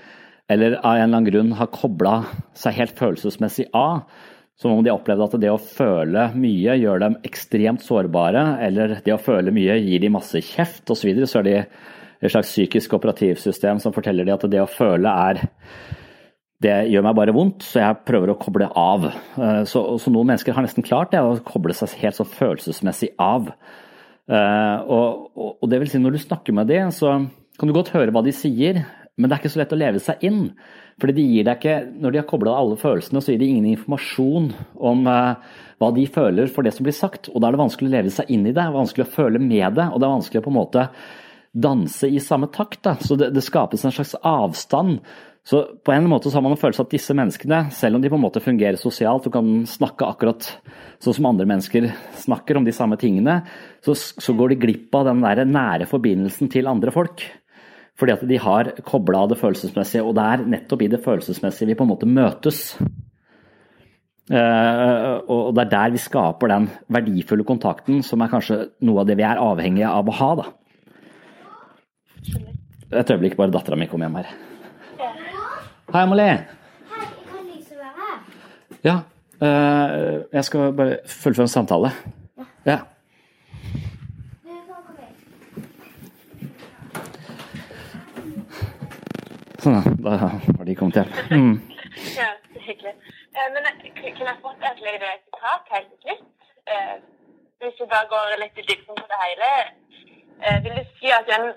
[0.52, 2.16] eller av en eller annen grunn har kobla
[2.58, 4.02] seg helt følelsesmessig av.
[4.62, 9.00] Som om de har opplevd at det å føle mye gjør dem ekstremt sårbare, eller
[9.02, 11.02] det å føle mye gir de masse kjeft osv.
[11.02, 11.56] Så, videre, så er de
[12.22, 15.42] et slags psykisk operativsystem som forteller de at det å føle er
[16.62, 19.08] det gjør meg bare vondt, så jeg prøver å koble av.
[19.10, 23.16] Eh, så, så noen mennesker har nesten klart det, å koble seg helt så følelsesmessig
[23.18, 23.50] av.
[24.30, 27.18] Eh, og, og, og, det vil si, når du snakker med dem, så
[27.58, 28.84] kan du godt høre hva de sier,
[29.18, 30.44] men det er ikke så lett å leve seg inn.
[31.02, 33.72] Fordi de gir deg ikke, Når de har kobla alle følelsene, så gir de ingen
[33.74, 35.40] informasjon om uh,
[35.82, 37.30] hva de føler for det som blir sagt.
[37.32, 39.78] Og da er det vanskelig å leve seg inn i det, vanskelig å føle med
[39.80, 39.90] det.
[39.90, 40.86] Og det er vanskelig å på en måte
[41.52, 42.80] danse i samme takt.
[42.88, 42.96] Da.
[43.04, 45.02] Så det, det skapes en slags avstand
[45.44, 48.10] så på en måte så har man en følelse at disse menneskene, selv om de
[48.12, 50.46] på en måte fungerer sosialt og kan snakke akkurat
[51.02, 51.88] sånn som andre mennesker
[52.22, 53.40] snakker om de samme tingene,
[53.82, 57.26] så, så går de glipp av den der nære forbindelsen til andre folk.
[58.00, 61.78] Fordi at de har kobla det følelsesmessige, og det er nettopp i det følelsesmessige vi
[61.78, 62.64] på en måte møtes.
[64.32, 69.10] Uh, og det er der vi skaper den verdifulle kontakten som er kanskje noe av
[69.10, 70.30] det vi er avhengige av å ha.
[70.40, 70.46] da.
[73.02, 74.32] Et øyeblikk, bare dattera mi kom hjem her.
[75.92, 76.38] Hei, Amalie.
[78.86, 79.02] Ja.
[79.42, 81.92] Uh, jeg skal bare fullføre en samtale.
[82.66, 82.80] Ja.
[89.62, 90.16] Sånn, da
[90.58, 91.12] var de kommet hjem.
[91.30, 91.58] Mm.
[92.18, 92.94] Ja, er hyggelig.
[93.36, 96.48] Eh, men kunne jeg fått et lite sitat helt til slutt?
[96.72, 96.96] Eh,
[97.62, 99.50] hvis vi bare går litt i dybden på det hele.
[100.64, 101.52] vil du si at en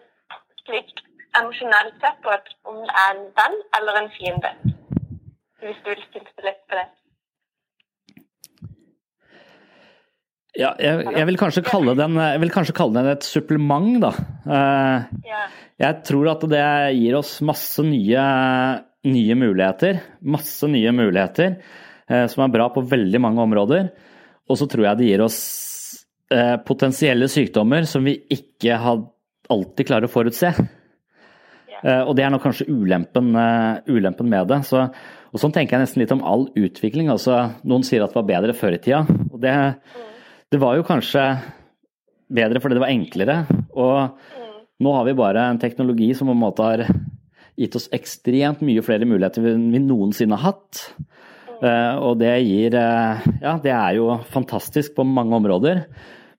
[0.67, 0.91] slik
[1.39, 4.53] emosjonell sett på at om det er en venn eller en fiende.
[5.63, 6.87] Hvis du vil spille litt på det.
[10.55, 11.39] Ja, jeg, jeg, vil
[11.99, 14.11] den, jeg vil kanskje kalle den et supplement, da.
[14.47, 15.41] Eh,
[15.83, 18.27] jeg tror at det gir oss masse nye,
[19.11, 19.99] nye muligheter.
[20.23, 21.57] Masse nye muligheter
[22.07, 23.91] eh, som er bra på veldig mange områder.
[24.47, 25.41] Og så tror jeg det gir oss
[26.31, 30.55] eh, potensielle sykdommer som vi ikke alltid klarer å forutse.
[31.85, 33.35] Og det er nok kanskje ulempen,
[33.91, 34.63] ulempen med det.
[34.65, 37.11] Så, og sånn tenker jeg nesten litt om all utvikling.
[37.13, 39.03] Altså, noen sier at det var bedre før i tida.
[39.27, 39.53] Og det,
[40.53, 41.23] det var jo kanskje
[42.35, 43.37] bedre fordi det var enklere.
[43.75, 46.85] Og nå har vi bare en teknologi som på en måte har
[47.55, 50.83] gitt oss ekstremt mye flere muligheter enn vi noensinne har hatt.
[51.63, 55.85] Eh, og det gir Ja, det er jo fantastisk på mange områder.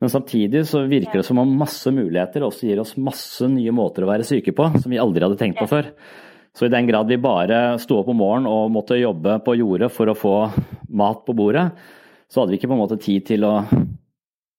[0.04, 4.04] Men samtidig så virker det som om masse muligheter også gir oss masse nye måter
[4.04, 5.88] å være syke på, som vi aldri hadde tenkt på før.
[6.56, 9.90] Så i den grad vi bare sto opp om morgenen og måtte jobbe på jordet
[9.92, 10.36] for å få
[10.96, 11.66] mat på bordet,
[12.32, 13.54] så hadde vi ikke på en måte tid til å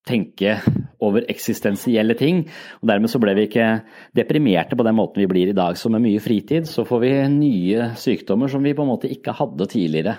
[0.06, 0.60] tenke
[1.02, 2.44] over eksistensielle ting.
[2.80, 3.68] og Dermed så ble vi ikke
[4.16, 5.78] deprimerte på den måten vi blir i dag.
[5.78, 9.34] Så med mye fritid så får vi nye sykdommer som vi på en måte ikke
[9.36, 10.16] hadde tidligere.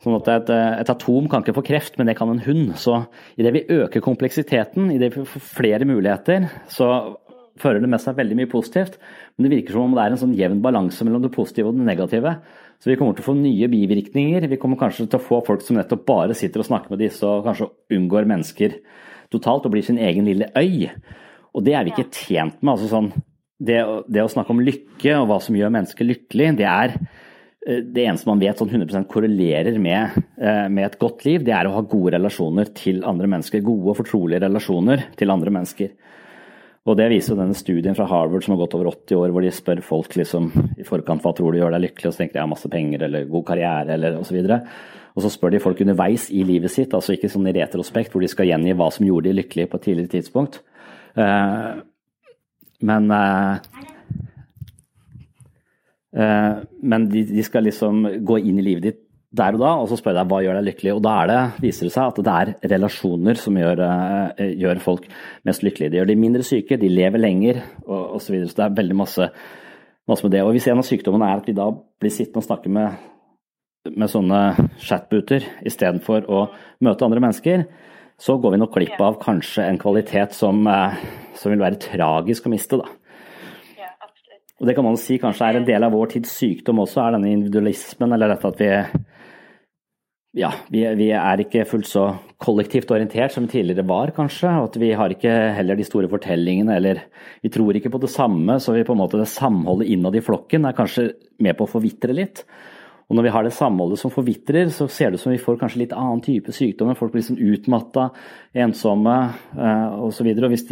[0.00, 2.70] Sånn at et, et, atom kan ikke få kreft, men det kan en hund.
[2.80, 3.02] Så
[3.36, 7.18] idet vi øker kompleksiteten, idet vi får flere muligheter, så
[7.60, 8.96] fører det med seg veldig mye positivt.
[9.36, 11.76] Men det virker som om det er en sånn jevn balanse mellom det positive og
[11.76, 12.38] det negative.
[12.80, 14.48] Så vi kommer til å få nye bivirkninger.
[14.48, 17.28] Vi kommer kanskje til å få folk som nettopp bare sitter og snakker med disse
[17.28, 18.78] og kanskje unngår mennesker
[19.30, 20.88] totalt og blir sin egen lille øy.
[21.52, 22.72] Og det er vi ikke tjent med.
[22.72, 23.10] Altså sånn,
[23.60, 26.96] det, det å snakke om lykke og hva som gjør mennesker lykkelig, det er
[27.66, 31.52] Eh, det eneste man vet sånn 100% korrelerer med, eh, med, et godt liv, det
[31.52, 33.60] er å ha gode relasjoner til andre mennesker.
[33.64, 35.92] Gode og fortrolige relasjoner til andre mennesker.
[36.88, 39.44] Og Det viser jo denne studien fra Harvard som har gått over 80 år, hvor
[39.44, 40.48] de spør folk liksom,
[40.80, 42.70] i forkant hva tror du gjør deg lykkelig, og så tenker de jeg har masse
[42.72, 44.38] penger eller god karriere eller osv.
[44.40, 44.72] Og,
[45.12, 48.24] og så spør de folk underveis i livet sitt, altså ikke sånn i retrospekt hvor
[48.24, 50.62] de skal gjengi hva som gjorde de lykkelige på et tidligere tidspunkt.
[51.18, 51.84] Uh,
[52.88, 53.60] men uh,
[56.16, 59.86] Eh, men de, de, skal liksom gå inn i livet ditt der og da, og
[59.86, 60.92] så spør jeg deg hva gjør deg lykkelig.
[60.96, 65.06] Og da det, viser det seg at det er relasjoner som gjør, eh, gjør, folk
[65.46, 65.92] mest lykkelige.
[65.92, 68.24] De gjør de mindre syke, de lever lenger og osv.
[68.24, 68.50] Så, videre.
[68.50, 69.28] så det er veldig masse,
[70.10, 70.42] masse, med det.
[70.42, 73.06] Og hvis en av sykdommene er at vi da blir sittende og snakke med,
[73.94, 74.40] med sånne
[74.82, 76.48] chatbooter istedenfor å
[76.82, 77.68] møte andre mennesker,
[78.20, 80.98] så går vi nok glipp av kanskje en kvalitet som, eh,
[81.38, 82.82] som vil være tragisk å miste.
[82.82, 82.90] da.
[84.60, 87.14] Og det kan man si kanskje er en del av vår tids sykdom også, er
[87.14, 88.68] denne individualismen, eller dette at vi
[90.36, 92.04] ja, vi, vi, er ikke fullt så
[92.40, 94.52] kollektivt orientert som vi tidligere var, kanskje.
[94.60, 97.02] Og at vi har ikke heller de store fortellingene, eller
[97.42, 98.60] vi tror ikke på det samme.
[98.62, 101.10] Så vi på en måte det samholdet innad i flokken er kanskje
[101.42, 102.44] med på å forvitre litt.
[103.10, 105.58] Og når vi har det samholdet som forvitrer, så ser det ut som vi får
[105.58, 106.98] kanskje litt annen type sykdommer.
[106.98, 108.12] Folk blir sånn utmatta,
[108.54, 109.16] ensomme
[109.58, 110.30] eh, osv.
[110.30, 110.68] Og, så og hvis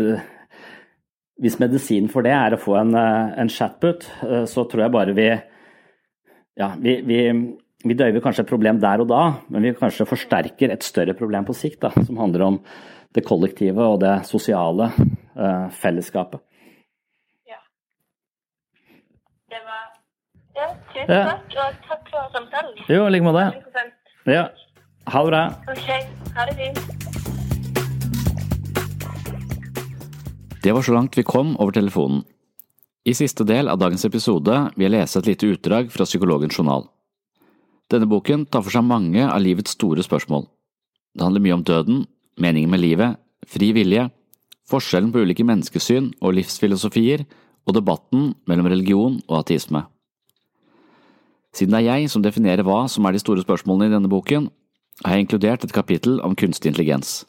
[1.38, 4.94] hvis medisinen for det er å få en, eh, en chatbot, eh, så tror jeg
[4.94, 5.29] bare vi
[6.59, 7.18] ja, vi, vi,
[7.87, 9.21] vi døyver kanskje et problem der og da,
[9.55, 12.57] men vi kanskje forsterker et større problem på sikt, da, som handler om
[13.14, 16.43] det kollektive og det sosiale eh, fellesskapet.
[17.49, 17.61] Ja.
[19.55, 19.85] Det var
[20.59, 21.23] Ja, tusen ja.
[21.31, 22.75] takk, og takk for samtalen.
[22.91, 23.45] Jo, i like måte.
[24.27, 24.49] Ja.
[25.09, 25.45] Ha det bra.
[25.71, 25.88] Ok,
[26.35, 26.83] ha det fint.
[30.62, 32.25] Det var så langt vi kom over telefonen.
[33.07, 36.88] I siste del av dagens episode vil jeg lese et lite utdrag fra Psykologens journal.
[37.88, 40.44] Denne boken tar for seg mange av livets store spørsmål.
[41.16, 42.03] Det handler mye om døden,
[42.37, 43.16] meningen med livet,
[43.48, 44.09] fri vilje,
[44.68, 47.24] forskjellen på ulike menneskesyn og livsfilosofier,
[47.68, 49.83] og debatten mellom religion og ateisme.
[51.57, 54.48] Siden det er jeg som definerer hva som er de store spørsmålene i denne boken,
[55.05, 57.22] har jeg inkludert et kapittel om kunstig intelligens.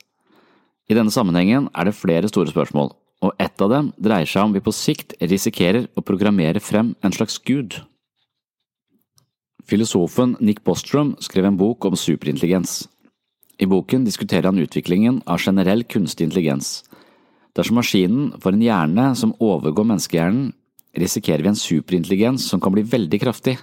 [0.90, 2.92] I denne sammenhengen er det flere store spørsmål,
[3.22, 7.16] og ett av dem dreier seg om vi på sikt risikerer å programmere frem en
[7.16, 7.78] slags gud.
[9.70, 12.88] Filosofen Nick Bostrom skrev en bok om superintelligens.
[13.62, 16.84] I boken diskuterer han utviklingen av generell kunstig intelligens.
[17.54, 20.54] Dersom maskinen får en hjerne som overgår menneskehjernen,
[20.98, 23.60] risikerer vi en superintelligens som kan bli veldig kraftig.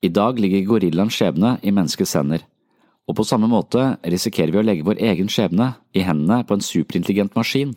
[0.00, 2.46] I dag ligger gorillaens skjebne i menneskets hender,
[3.04, 6.64] og på samme måte risikerer vi å legge vår egen skjebne i hendene på en
[6.64, 7.76] superintelligent maskin.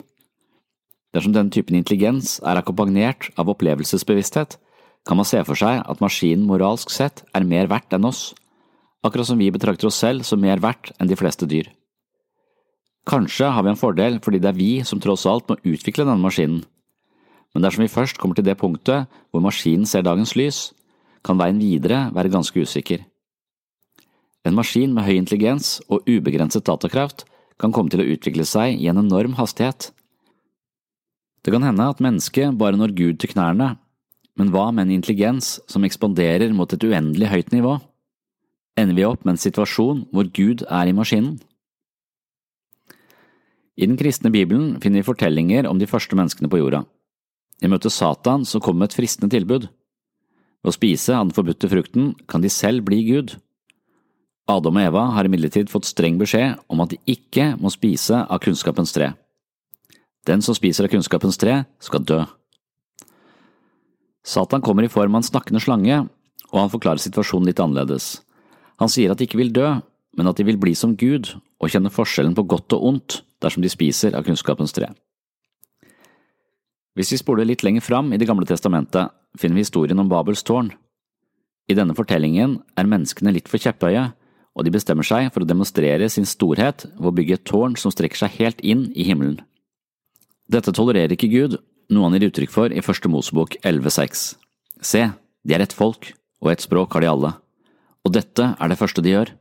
[1.12, 4.56] Dersom denne typen intelligens er akkompagnert av opplevelsesbevissthet,
[5.06, 8.30] kan man se for seg at maskinen moralsk sett er mer verdt enn oss,
[9.04, 11.70] akkurat som vi betrakter oss selv som mer verdt enn de fleste dyr.
[13.08, 16.20] Kanskje har vi en fordel fordi det er vi som tross alt må utvikle denne
[16.20, 16.64] maskinen,
[17.54, 20.70] men dersom vi først kommer til det punktet hvor maskinen ser dagens lys,
[21.26, 23.02] kan veien videre være ganske usikker.
[24.46, 27.26] En maskin med høy intelligens og ubegrenset datakraft
[27.60, 29.90] kan komme til å utvikle seg i en enorm hastighet
[31.44, 33.76] det kan hende at mennesket bare når Gud til knærne,
[34.40, 37.76] men hva med en intelligens som ekspanderer mot et uendelig høyt nivå?
[38.80, 41.34] Ender vi opp med en situasjon hvor Gud er i maskinen?
[43.76, 46.82] I den kristne bibelen finner vi fortellinger om de første menneskene på jorda.
[47.60, 49.68] De møter Satan som kom med et fristende tilbud.
[50.60, 53.36] Ved å spise av den forbudte frukten kan de selv bli Gud.
[54.48, 58.40] Adam og Eva har imidlertid fått streng beskjed om at de ikke må spise av
[58.42, 59.12] kunnskapens tre.
[60.28, 62.24] Den som spiser av kunnskapens tre, skal dø.
[64.30, 66.04] Satan kommer i form av en snakkende slange,
[66.50, 68.20] og han forklarer situasjonen litt annerledes.
[68.78, 69.72] Han sier at de ikke vil dø,
[70.16, 73.64] men at de vil bli som Gud og kjenne forskjellen på godt og ondt dersom
[73.64, 74.90] de spiser av kunnskapens tre.
[76.98, 80.42] Hvis vi spoler litt lenger fram i Det gamle testamentet, finner vi historien om Babels
[80.46, 80.72] tårn.
[81.70, 84.10] I denne fortellingen er menneskene litt for kjepphøye,
[84.58, 87.94] og de bestemmer seg for å demonstrere sin storhet ved å bygge et tårn som
[87.94, 89.38] strekker seg helt inn i himmelen.
[90.50, 94.24] Dette tolererer ikke Gud, noe han gir uttrykk for i Første Mosebok 11,6.
[94.80, 95.02] Se,
[95.44, 97.32] de er ett folk, og ett språk har de alle,
[98.06, 99.32] og dette er det første de gjør.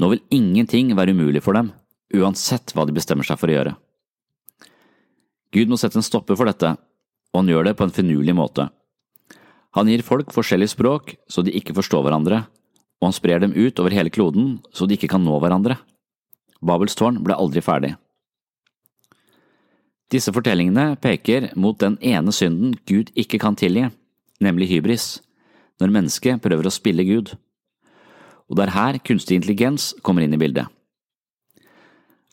[0.00, 1.70] Nå vil ingenting være umulig for dem,
[2.16, 3.76] uansett hva de bestemmer seg for å gjøre.
[5.54, 6.74] Gud må sette en stopper for dette,
[7.30, 8.68] og han gjør det på en finurlig måte.
[9.78, 12.42] Han gir folk forskjellige språk så de ikke forstår hverandre,
[13.00, 15.78] og han sprer dem ut over hele kloden så de ikke kan nå hverandre.
[16.60, 17.94] Babels tårn ble aldri ferdig.
[20.10, 23.86] Disse fortellingene peker mot den ene synden Gud ikke kan tilgi,
[24.42, 25.20] nemlig hybris,
[25.78, 27.36] når mennesket prøver å spille Gud.
[28.50, 30.66] Og det er her kunstig intelligens kommer inn i bildet.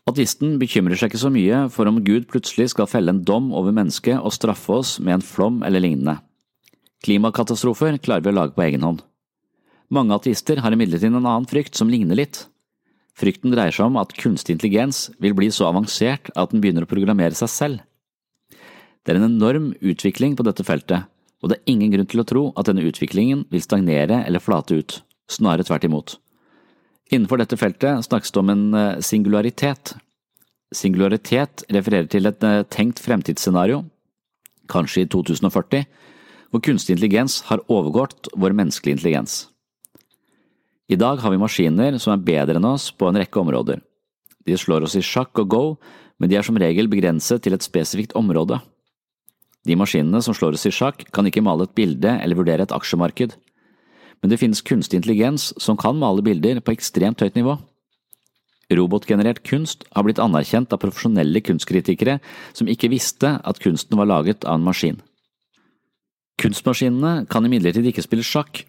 [0.07, 3.75] Ateisten bekymrer seg ikke så mye for om Gud plutselig skal felle en dom over
[3.75, 6.17] mennesket og straffe oss med en flom eller lignende.
[7.05, 9.03] Klimakatastrofer klarer vi å lage på egen hånd.
[9.93, 12.47] Mange ateister har imidlertid en annen frykt som ligner litt,
[13.17, 16.89] Frykten dreier seg om at kunstig intelligens vil bli så avansert at den begynner å
[16.89, 17.79] programmere seg selv.
[19.01, 21.07] Det er en enorm utvikling på dette feltet,
[21.41, 24.77] og det er ingen grunn til å tro at denne utviklingen vil stagnere eller flate
[24.77, 24.99] ut,
[25.31, 26.17] snarere tvert imot.
[27.09, 29.95] Innenfor dette feltet snakkes det om en eh, singularitet.
[30.75, 33.85] Singularitet refererer til et eh, tenkt fremtidsscenario,
[34.69, 35.87] kanskje i 2040,
[36.51, 39.45] hvor kunstig intelligens har overgått vår menneskelige intelligens.
[40.87, 43.81] I dag har vi maskiner som er bedre enn oss på en rekke områder.
[44.47, 45.63] De slår oss i sjakk og go,
[46.17, 48.61] men de er som regel begrenset til et spesifikt område.
[49.67, 52.71] De maskinene som slår oss i sjakk, kan ikke male et bilde eller vurdere et
[52.71, 53.35] aksjemarked.
[54.23, 57.57] Men det finnes kunstig intelligens som kan male bilder på ekstremt høyt nivå.
[58.71, 62.17] Robotgenerert kunst har blitt anerkjent av profesjonelle kunstkritikere
[62.55, 64.97] som ikke visste at kunsten var laget av en maskin.
[66.39, 68.63] Kunstmaskinene kan imidlertid ikke spille sjakk,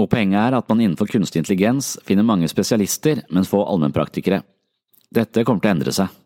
[0.00, 4.42] og poenget er at man innenfor kunstig intelligens finner mange spesialister, men få allmennpraktikere.
[5.14, 6.20] Dette kommer til å endre seg.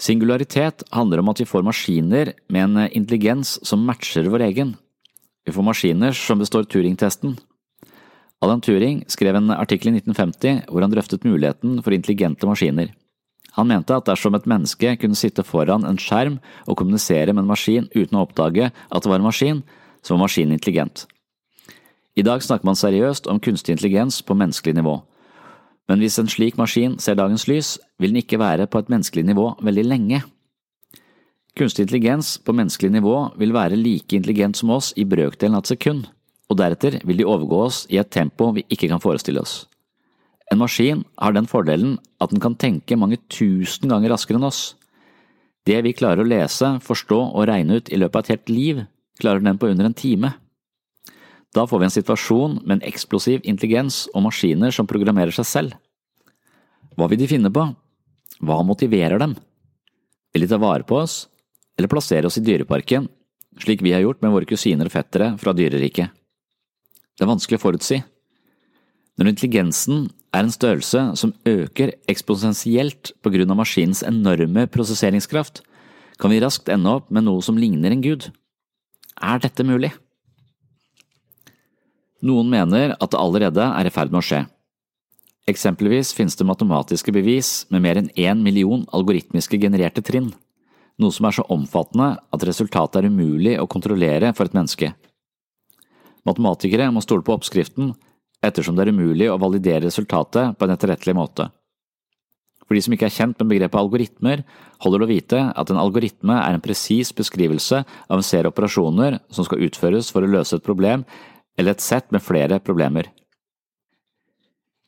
[0.00, 4.76] Singularitet handler om at vi får maskiner med en intelligens som matcher vår egen.
[5.44, 7.36] vi får maskiner som består Turing-testen.
[8.40, 12.94] Alan Turing skrev en artikkel i 1950 hvor han drøftet muligheten for intelligente maskiner.
[13.58, 17.50] Han mente at dersom et menneske kunne sitte foran en skjerm og kommunisere med en
[17.50, 19.62] maskin uten å oppdage at det var en maskin,
[20.00, 21.04] så var maskinen intelligent.
[22.18, 24.96] I dag snakker man seriøst om kunstig intelligens på menneskelig nivå.
[25.88, 29.24] Men hvis en slik maskin ser dagens lys, vil den ikke være på et menneskelig
[29.30, 30.22] nivå veldig lenge.
[31.58, 35.72] Kunstig intelligens på menneskelig nivå vil være like intelligent som oss i brøkdelen av et
[35.72, 36.06] sekund,
[36.50, 39.64] og deretter vil de overgå oss i et tempo vi ikke kan forestille oss.
[40.50, 44.74] En maskin har den fordelen at den kan tenke mange tusen ganger raskere enn oss.
[45.66, 48.80] Det vi klarer å lese, forstå og regne ut i løpet av et helt liv,
[49.20, 50.32] klarer den på under en time.
[51.54, 55.78] Da får vi en situasjon med en eksplosiv intelligens og maskiner som programmerer seg selv.
[56.94, 57.64] Hva vil de finne på?
[58.40, 59.34] Hva motiverer dem?
[60.30, 61.24] Vil de ta vare på oss,
[61.78, 63.08] eller plassere oss i dyreparken,
[63.58, 66.14] slik vi har gjort med våre kusiner og fettere fra dyreriket?
[67.18, 67.98] Det er vanskelig å forutsi.
[69.18, 75.64] Når intelligensen er en størrelse som øker eksponentielt på grunn av maskinens enorme prosesseringskraft,
[76.20, 78.30] kan vi raskt ende opp med noe som ligner en gud.
[79.20, 79.90] Er dette mulig?
[82.20, 84.44] Noen mener at det allerede er i ferd med å skje.
[85.48, 90.28] Eksempelvis finnes det matematiske bevis med mer enn én million algoritmiske genererte trinn,
[91.00, 94.92] noe som er så omfattende at resultatet er umulig å kontrollere for et menneske.
[96.28, 97.94] Matematikere må stole på oppskriften
[98.44, 101.48] ettersom det er umulig å validere resultatet på en etterrettelig måte.
[102.68, 104.44] For de som ikke er kjent med begrepet algoritmer,
[104.84, 109.18] holder det å vite at en algoritme er en presis beskrivelse av en serie operasjoner
[109.34, 111.02] som skal utføres for å løse et problem
[111.58, 113.10] eller et sett med flere problemer.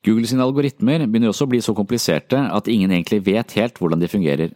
[0.03, 4.03] Google sine algoritmer begynner også å bli så kompliserte at ingen egentlig vet helt hvordan
[4.03, 4.51] de fungerer.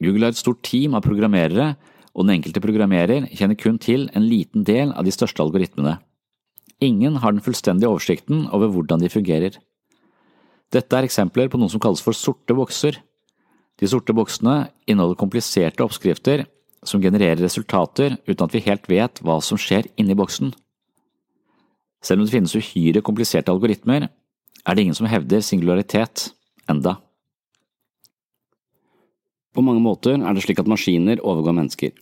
[0.00, 1.74] Google har et stort team av programmerere,
[2.12, 5.96] og den enkelte programmerer kjenner kun til en liten del av de største algoritmene.
[6.80, 9.56] Ingen har den fullstendige oversikten over hvordan de fungerer.
[10.72, 12.98] Dette er eksempler på noe som kalles for sorte bokser.
[13.80, 16.44] De sorte boksene inneholder kompliserte oppskrifter
[16.86, 20.52] som genererer resultater uten at vi helt vet hva som skjer inni boksen.
[22.00, 26.30] Selv om det finnes uhyre kompliserte algoritmer, er det ingen som hevder singularitet
[26.70, 26.96] enda.
[29.50, 31.92] På mange måter er det slik at maskiner overgår mennesker.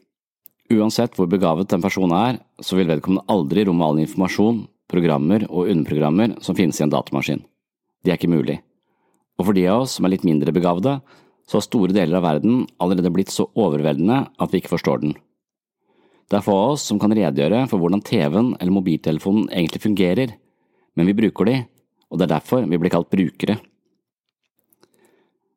[0.69, 5.71] Uansett hvor begavet en person er, så vil vedkommende aldri romme all informasjon, programmer og
[5.73, 7.41] underprogrammer som finnes i en datamaskin.
[8.05, 8.59] Det er ikke mulig.
[9.39, 10.99] Og for de av oss som er litt mindre begavede,
[11.49, 15.17] så har store deler av verden allerede blitt så overveldende at vi ikke forstår den.
[16.29, 20.35] Det er få av oss som kan redegjøre for hvordan TV-en eller mobiltelefonen egentlig fungerer,
[20.97, 21.57] men vi bruker de,
[22.13, 23.57] og det er derfor vi blir kalt brukere.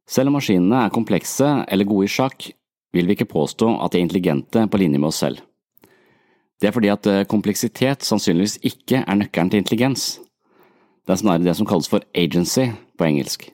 [0.08, 2.50] Selv om maskinene er komplekse eller gode i sjakk,
[2.92, 5.40] vil vi ikke påstå at de er intelligente på linje med oss selv.
[6.62, 10.20] Det er fordi at eh, kompleksitet sannsynligvis ikke er nøkkelen til intelligens.
[11.08, 12.68] Det er snarere det som kalles for agency
[13.00, 13.48] på engelsk.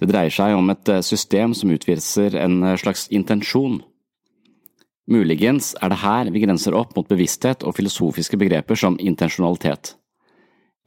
[0.00, 3.78] Det dreier seg om et eh, system som utviser en eh, slags intensjon.
[5.10, 9.96] Muligens er det her vi grenser opp mot bevissthet og filosofiske begreper som intensjonalitet.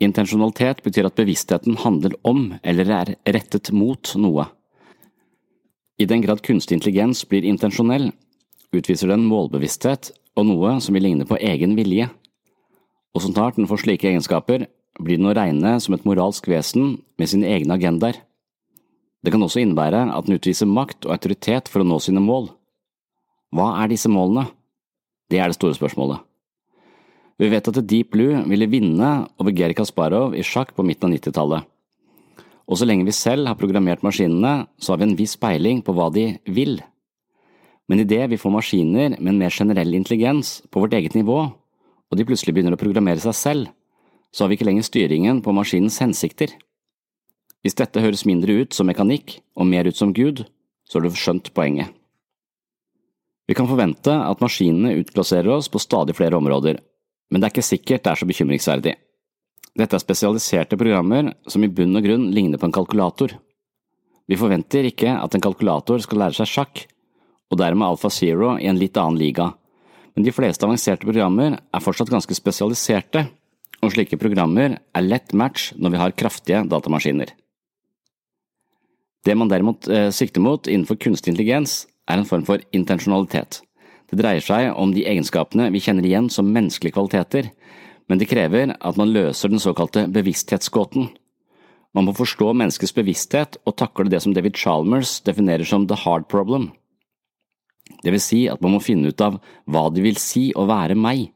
[0.03, 4.47] Intensjonalitet betyr at bevisstheten handler om eller er rettet mot noe.
[5.99, 8.09] I den grad kunstig intelligens blir intensjonell,
[8.75, 12.09] utviser den målbevissthet og noe som vil ligne på egen vilje.
[13.15, 14.67] Og så snart den får slike egenskaper,
[14.99, 18.19] blir den å regne som et moralsk vesen med sine egne agendaer.
[19.23, 22.51] Det kan også innebære at den utviser makt og autoritet for å nå sine mål.
[23.55, 24.49] Hva er disse målene?
[25.31, 26.19] Det er det store spørsmålet.
[27.39, 31.17] Vi vet at Deep Blue ville vinne over Geri Kasparov i sjakk på midten av
[31.17, 31.71] 90-tallet
[32.65, 35.93] og så lenge vi selv har programmert maskinene, så har vi en viss peiling på
[35.93, 36.79] hva de vil.
[37.85, 42.17] Men idet vi får maskiner med en mer generell intelligens på vårt eget nivå, og
[42.17, 43.67] de plutselig begynner å programmere seg selv,
[44.33, 46.49] så har vi ikke lenger styringen på maskinens hensikter.
[47.61, 50.43] Hvis dette høres mindre ut som mekanikk og mer ut som Gud,
[50.89, 51.93] så har du skjønt poenget.
[53.45, 56.79] Vi kan forvente at maskinene utplasserer oss på stadig flere områder,
[57.29, 58.95] men det er ikke sikkert det er så bekymringsverdig.
[59.75, 63.35] Dette er spesialiserte programmer som i bunn og grunn ligner på en kalkulator.
[64.25, 66.85] Vi forventer ikke at en kalkulator skal lære seg sjakk,
[67.51, 69.51] og dermed Alfa Zero i en litt annen liga,
[70.15, 73.27] men de fleste avanserte programmer er fortsatt ganske spesialiserte,
[73.83, 77.33] og slike programmer er lett match når vi har kraftige datamaskiner.
[79.25, 83.61] Det man derimot eh, sikter mot innenfor kunstig intelligens, er en form for intensjonalitet.
[84.09, 87.49] Det dreier seg om de egenskapene vi kjenner igjen som menneskelige kvaliteter,
[88.09, 91.09] men det krever at man løser den såkalte bevissthetsgåten.
[91.95, 96.27] Man må forstå menneskets bevissthet og takle det som David Chalmers definerer som the hard
[96.29, 96.69] problem.
[98.03, 99.39] Det vil si at man må finne ut av
[99.71, 101.29] hva det vil si å være meg,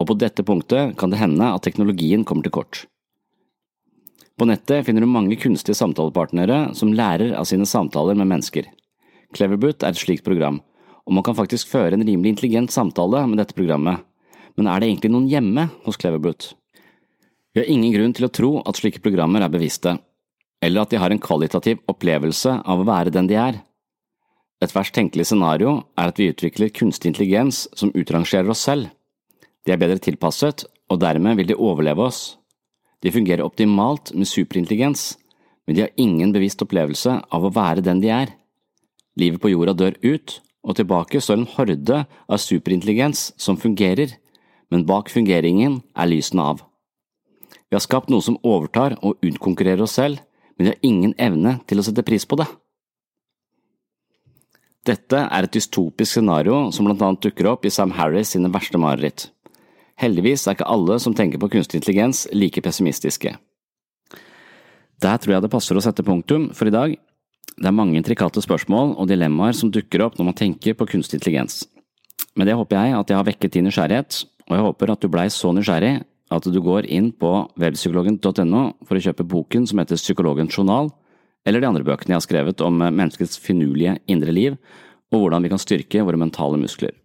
[0.00, 2.84] og på dette punktet kan det hende at teknologien kommer til kort.
[4.34, 8.66] På nettet finner du mange kunstige samtalepartnere som lærer av sine samtaler med mennesker.
[9.34, 10.60] Cleverboot er et slikt program,
[11.04, 14.04] og man kan faktisk føre en rimelig intelligent samtale med dette programmet,
[14.56, 16.52] men er det egentlig noen hjemme hos Cleverboot?
[17.54, 19.96] Vi har ingen grunn til å tro at slike programmer er bevisste,
[20.64, 23.60] eller at de har en kvalitativ opplevelse av å være den de er.
[24.62, 28.88] Et verst tenkelig scenario er at vi utvikler kunstig intelligens som utrangerer oss selv.
[29.66, 32.22] De er bedre tilpasset, og dermed vil de overleve oss.
[33.02, 35.14] De fungerer optimalt med superintelligens,
[35.66, 38.32] men de har ingen bevisst opplevelse av å være den de er.
[39.20, 44.16] Livet på jorda dør ut, og tilbake står en horde av superintelligens som fungerer,
[44.72, 46.64] men bak fungeringen er lysene av.
[47.68, 50.22] Vi har skapt noe som overtar og utkonkurrerer oss selv,
[50.56, 52.48] men vi har ingen evne til å sette pris på det.
[54.84, 58.80] Dette er et dystopisk scenario som blant annet dukker opp i Sam Harris sine verste
[58.80, 59.30] mareritt.
[60.00, 63.32] Heldigvis er ikke alle som tenker på kunstig intelligens like pessimistiske.
[65.00, 66.96] Der tror jeg det passer å sette punktum for i dag.
[67.54, 71.20] Det er mange intrikate spørsmål og dilemmaer som dukker opp når man tenker på kunstig
[71.20, 71.62] intelligens.
[72.34, 75.10] Med det håper jeg at jeg har vekket din nysgjerrighet, og jeg håper at du
[75.12, 75.94] blei så nysgjerrig
[76.34, 77.30] at du går inn på
[77.60, 80.90] webpsykologen.no for å kjøpe boken som heter Psykologens journal,
[81.46, 84.58] eller de andre bøkene jeg har skrevet om menneskets finurlige indre liv,
[85.12, 86.96] og hvordan vi kan styrke våre mentale muskler.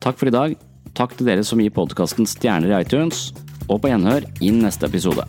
[0.00, 0.56] Takk for i dag,
[0.96, 3.32] takk til dere som gir podkasten stjerner i iTunes,
[3.68, 5.26] og på gjenhør i neste episode.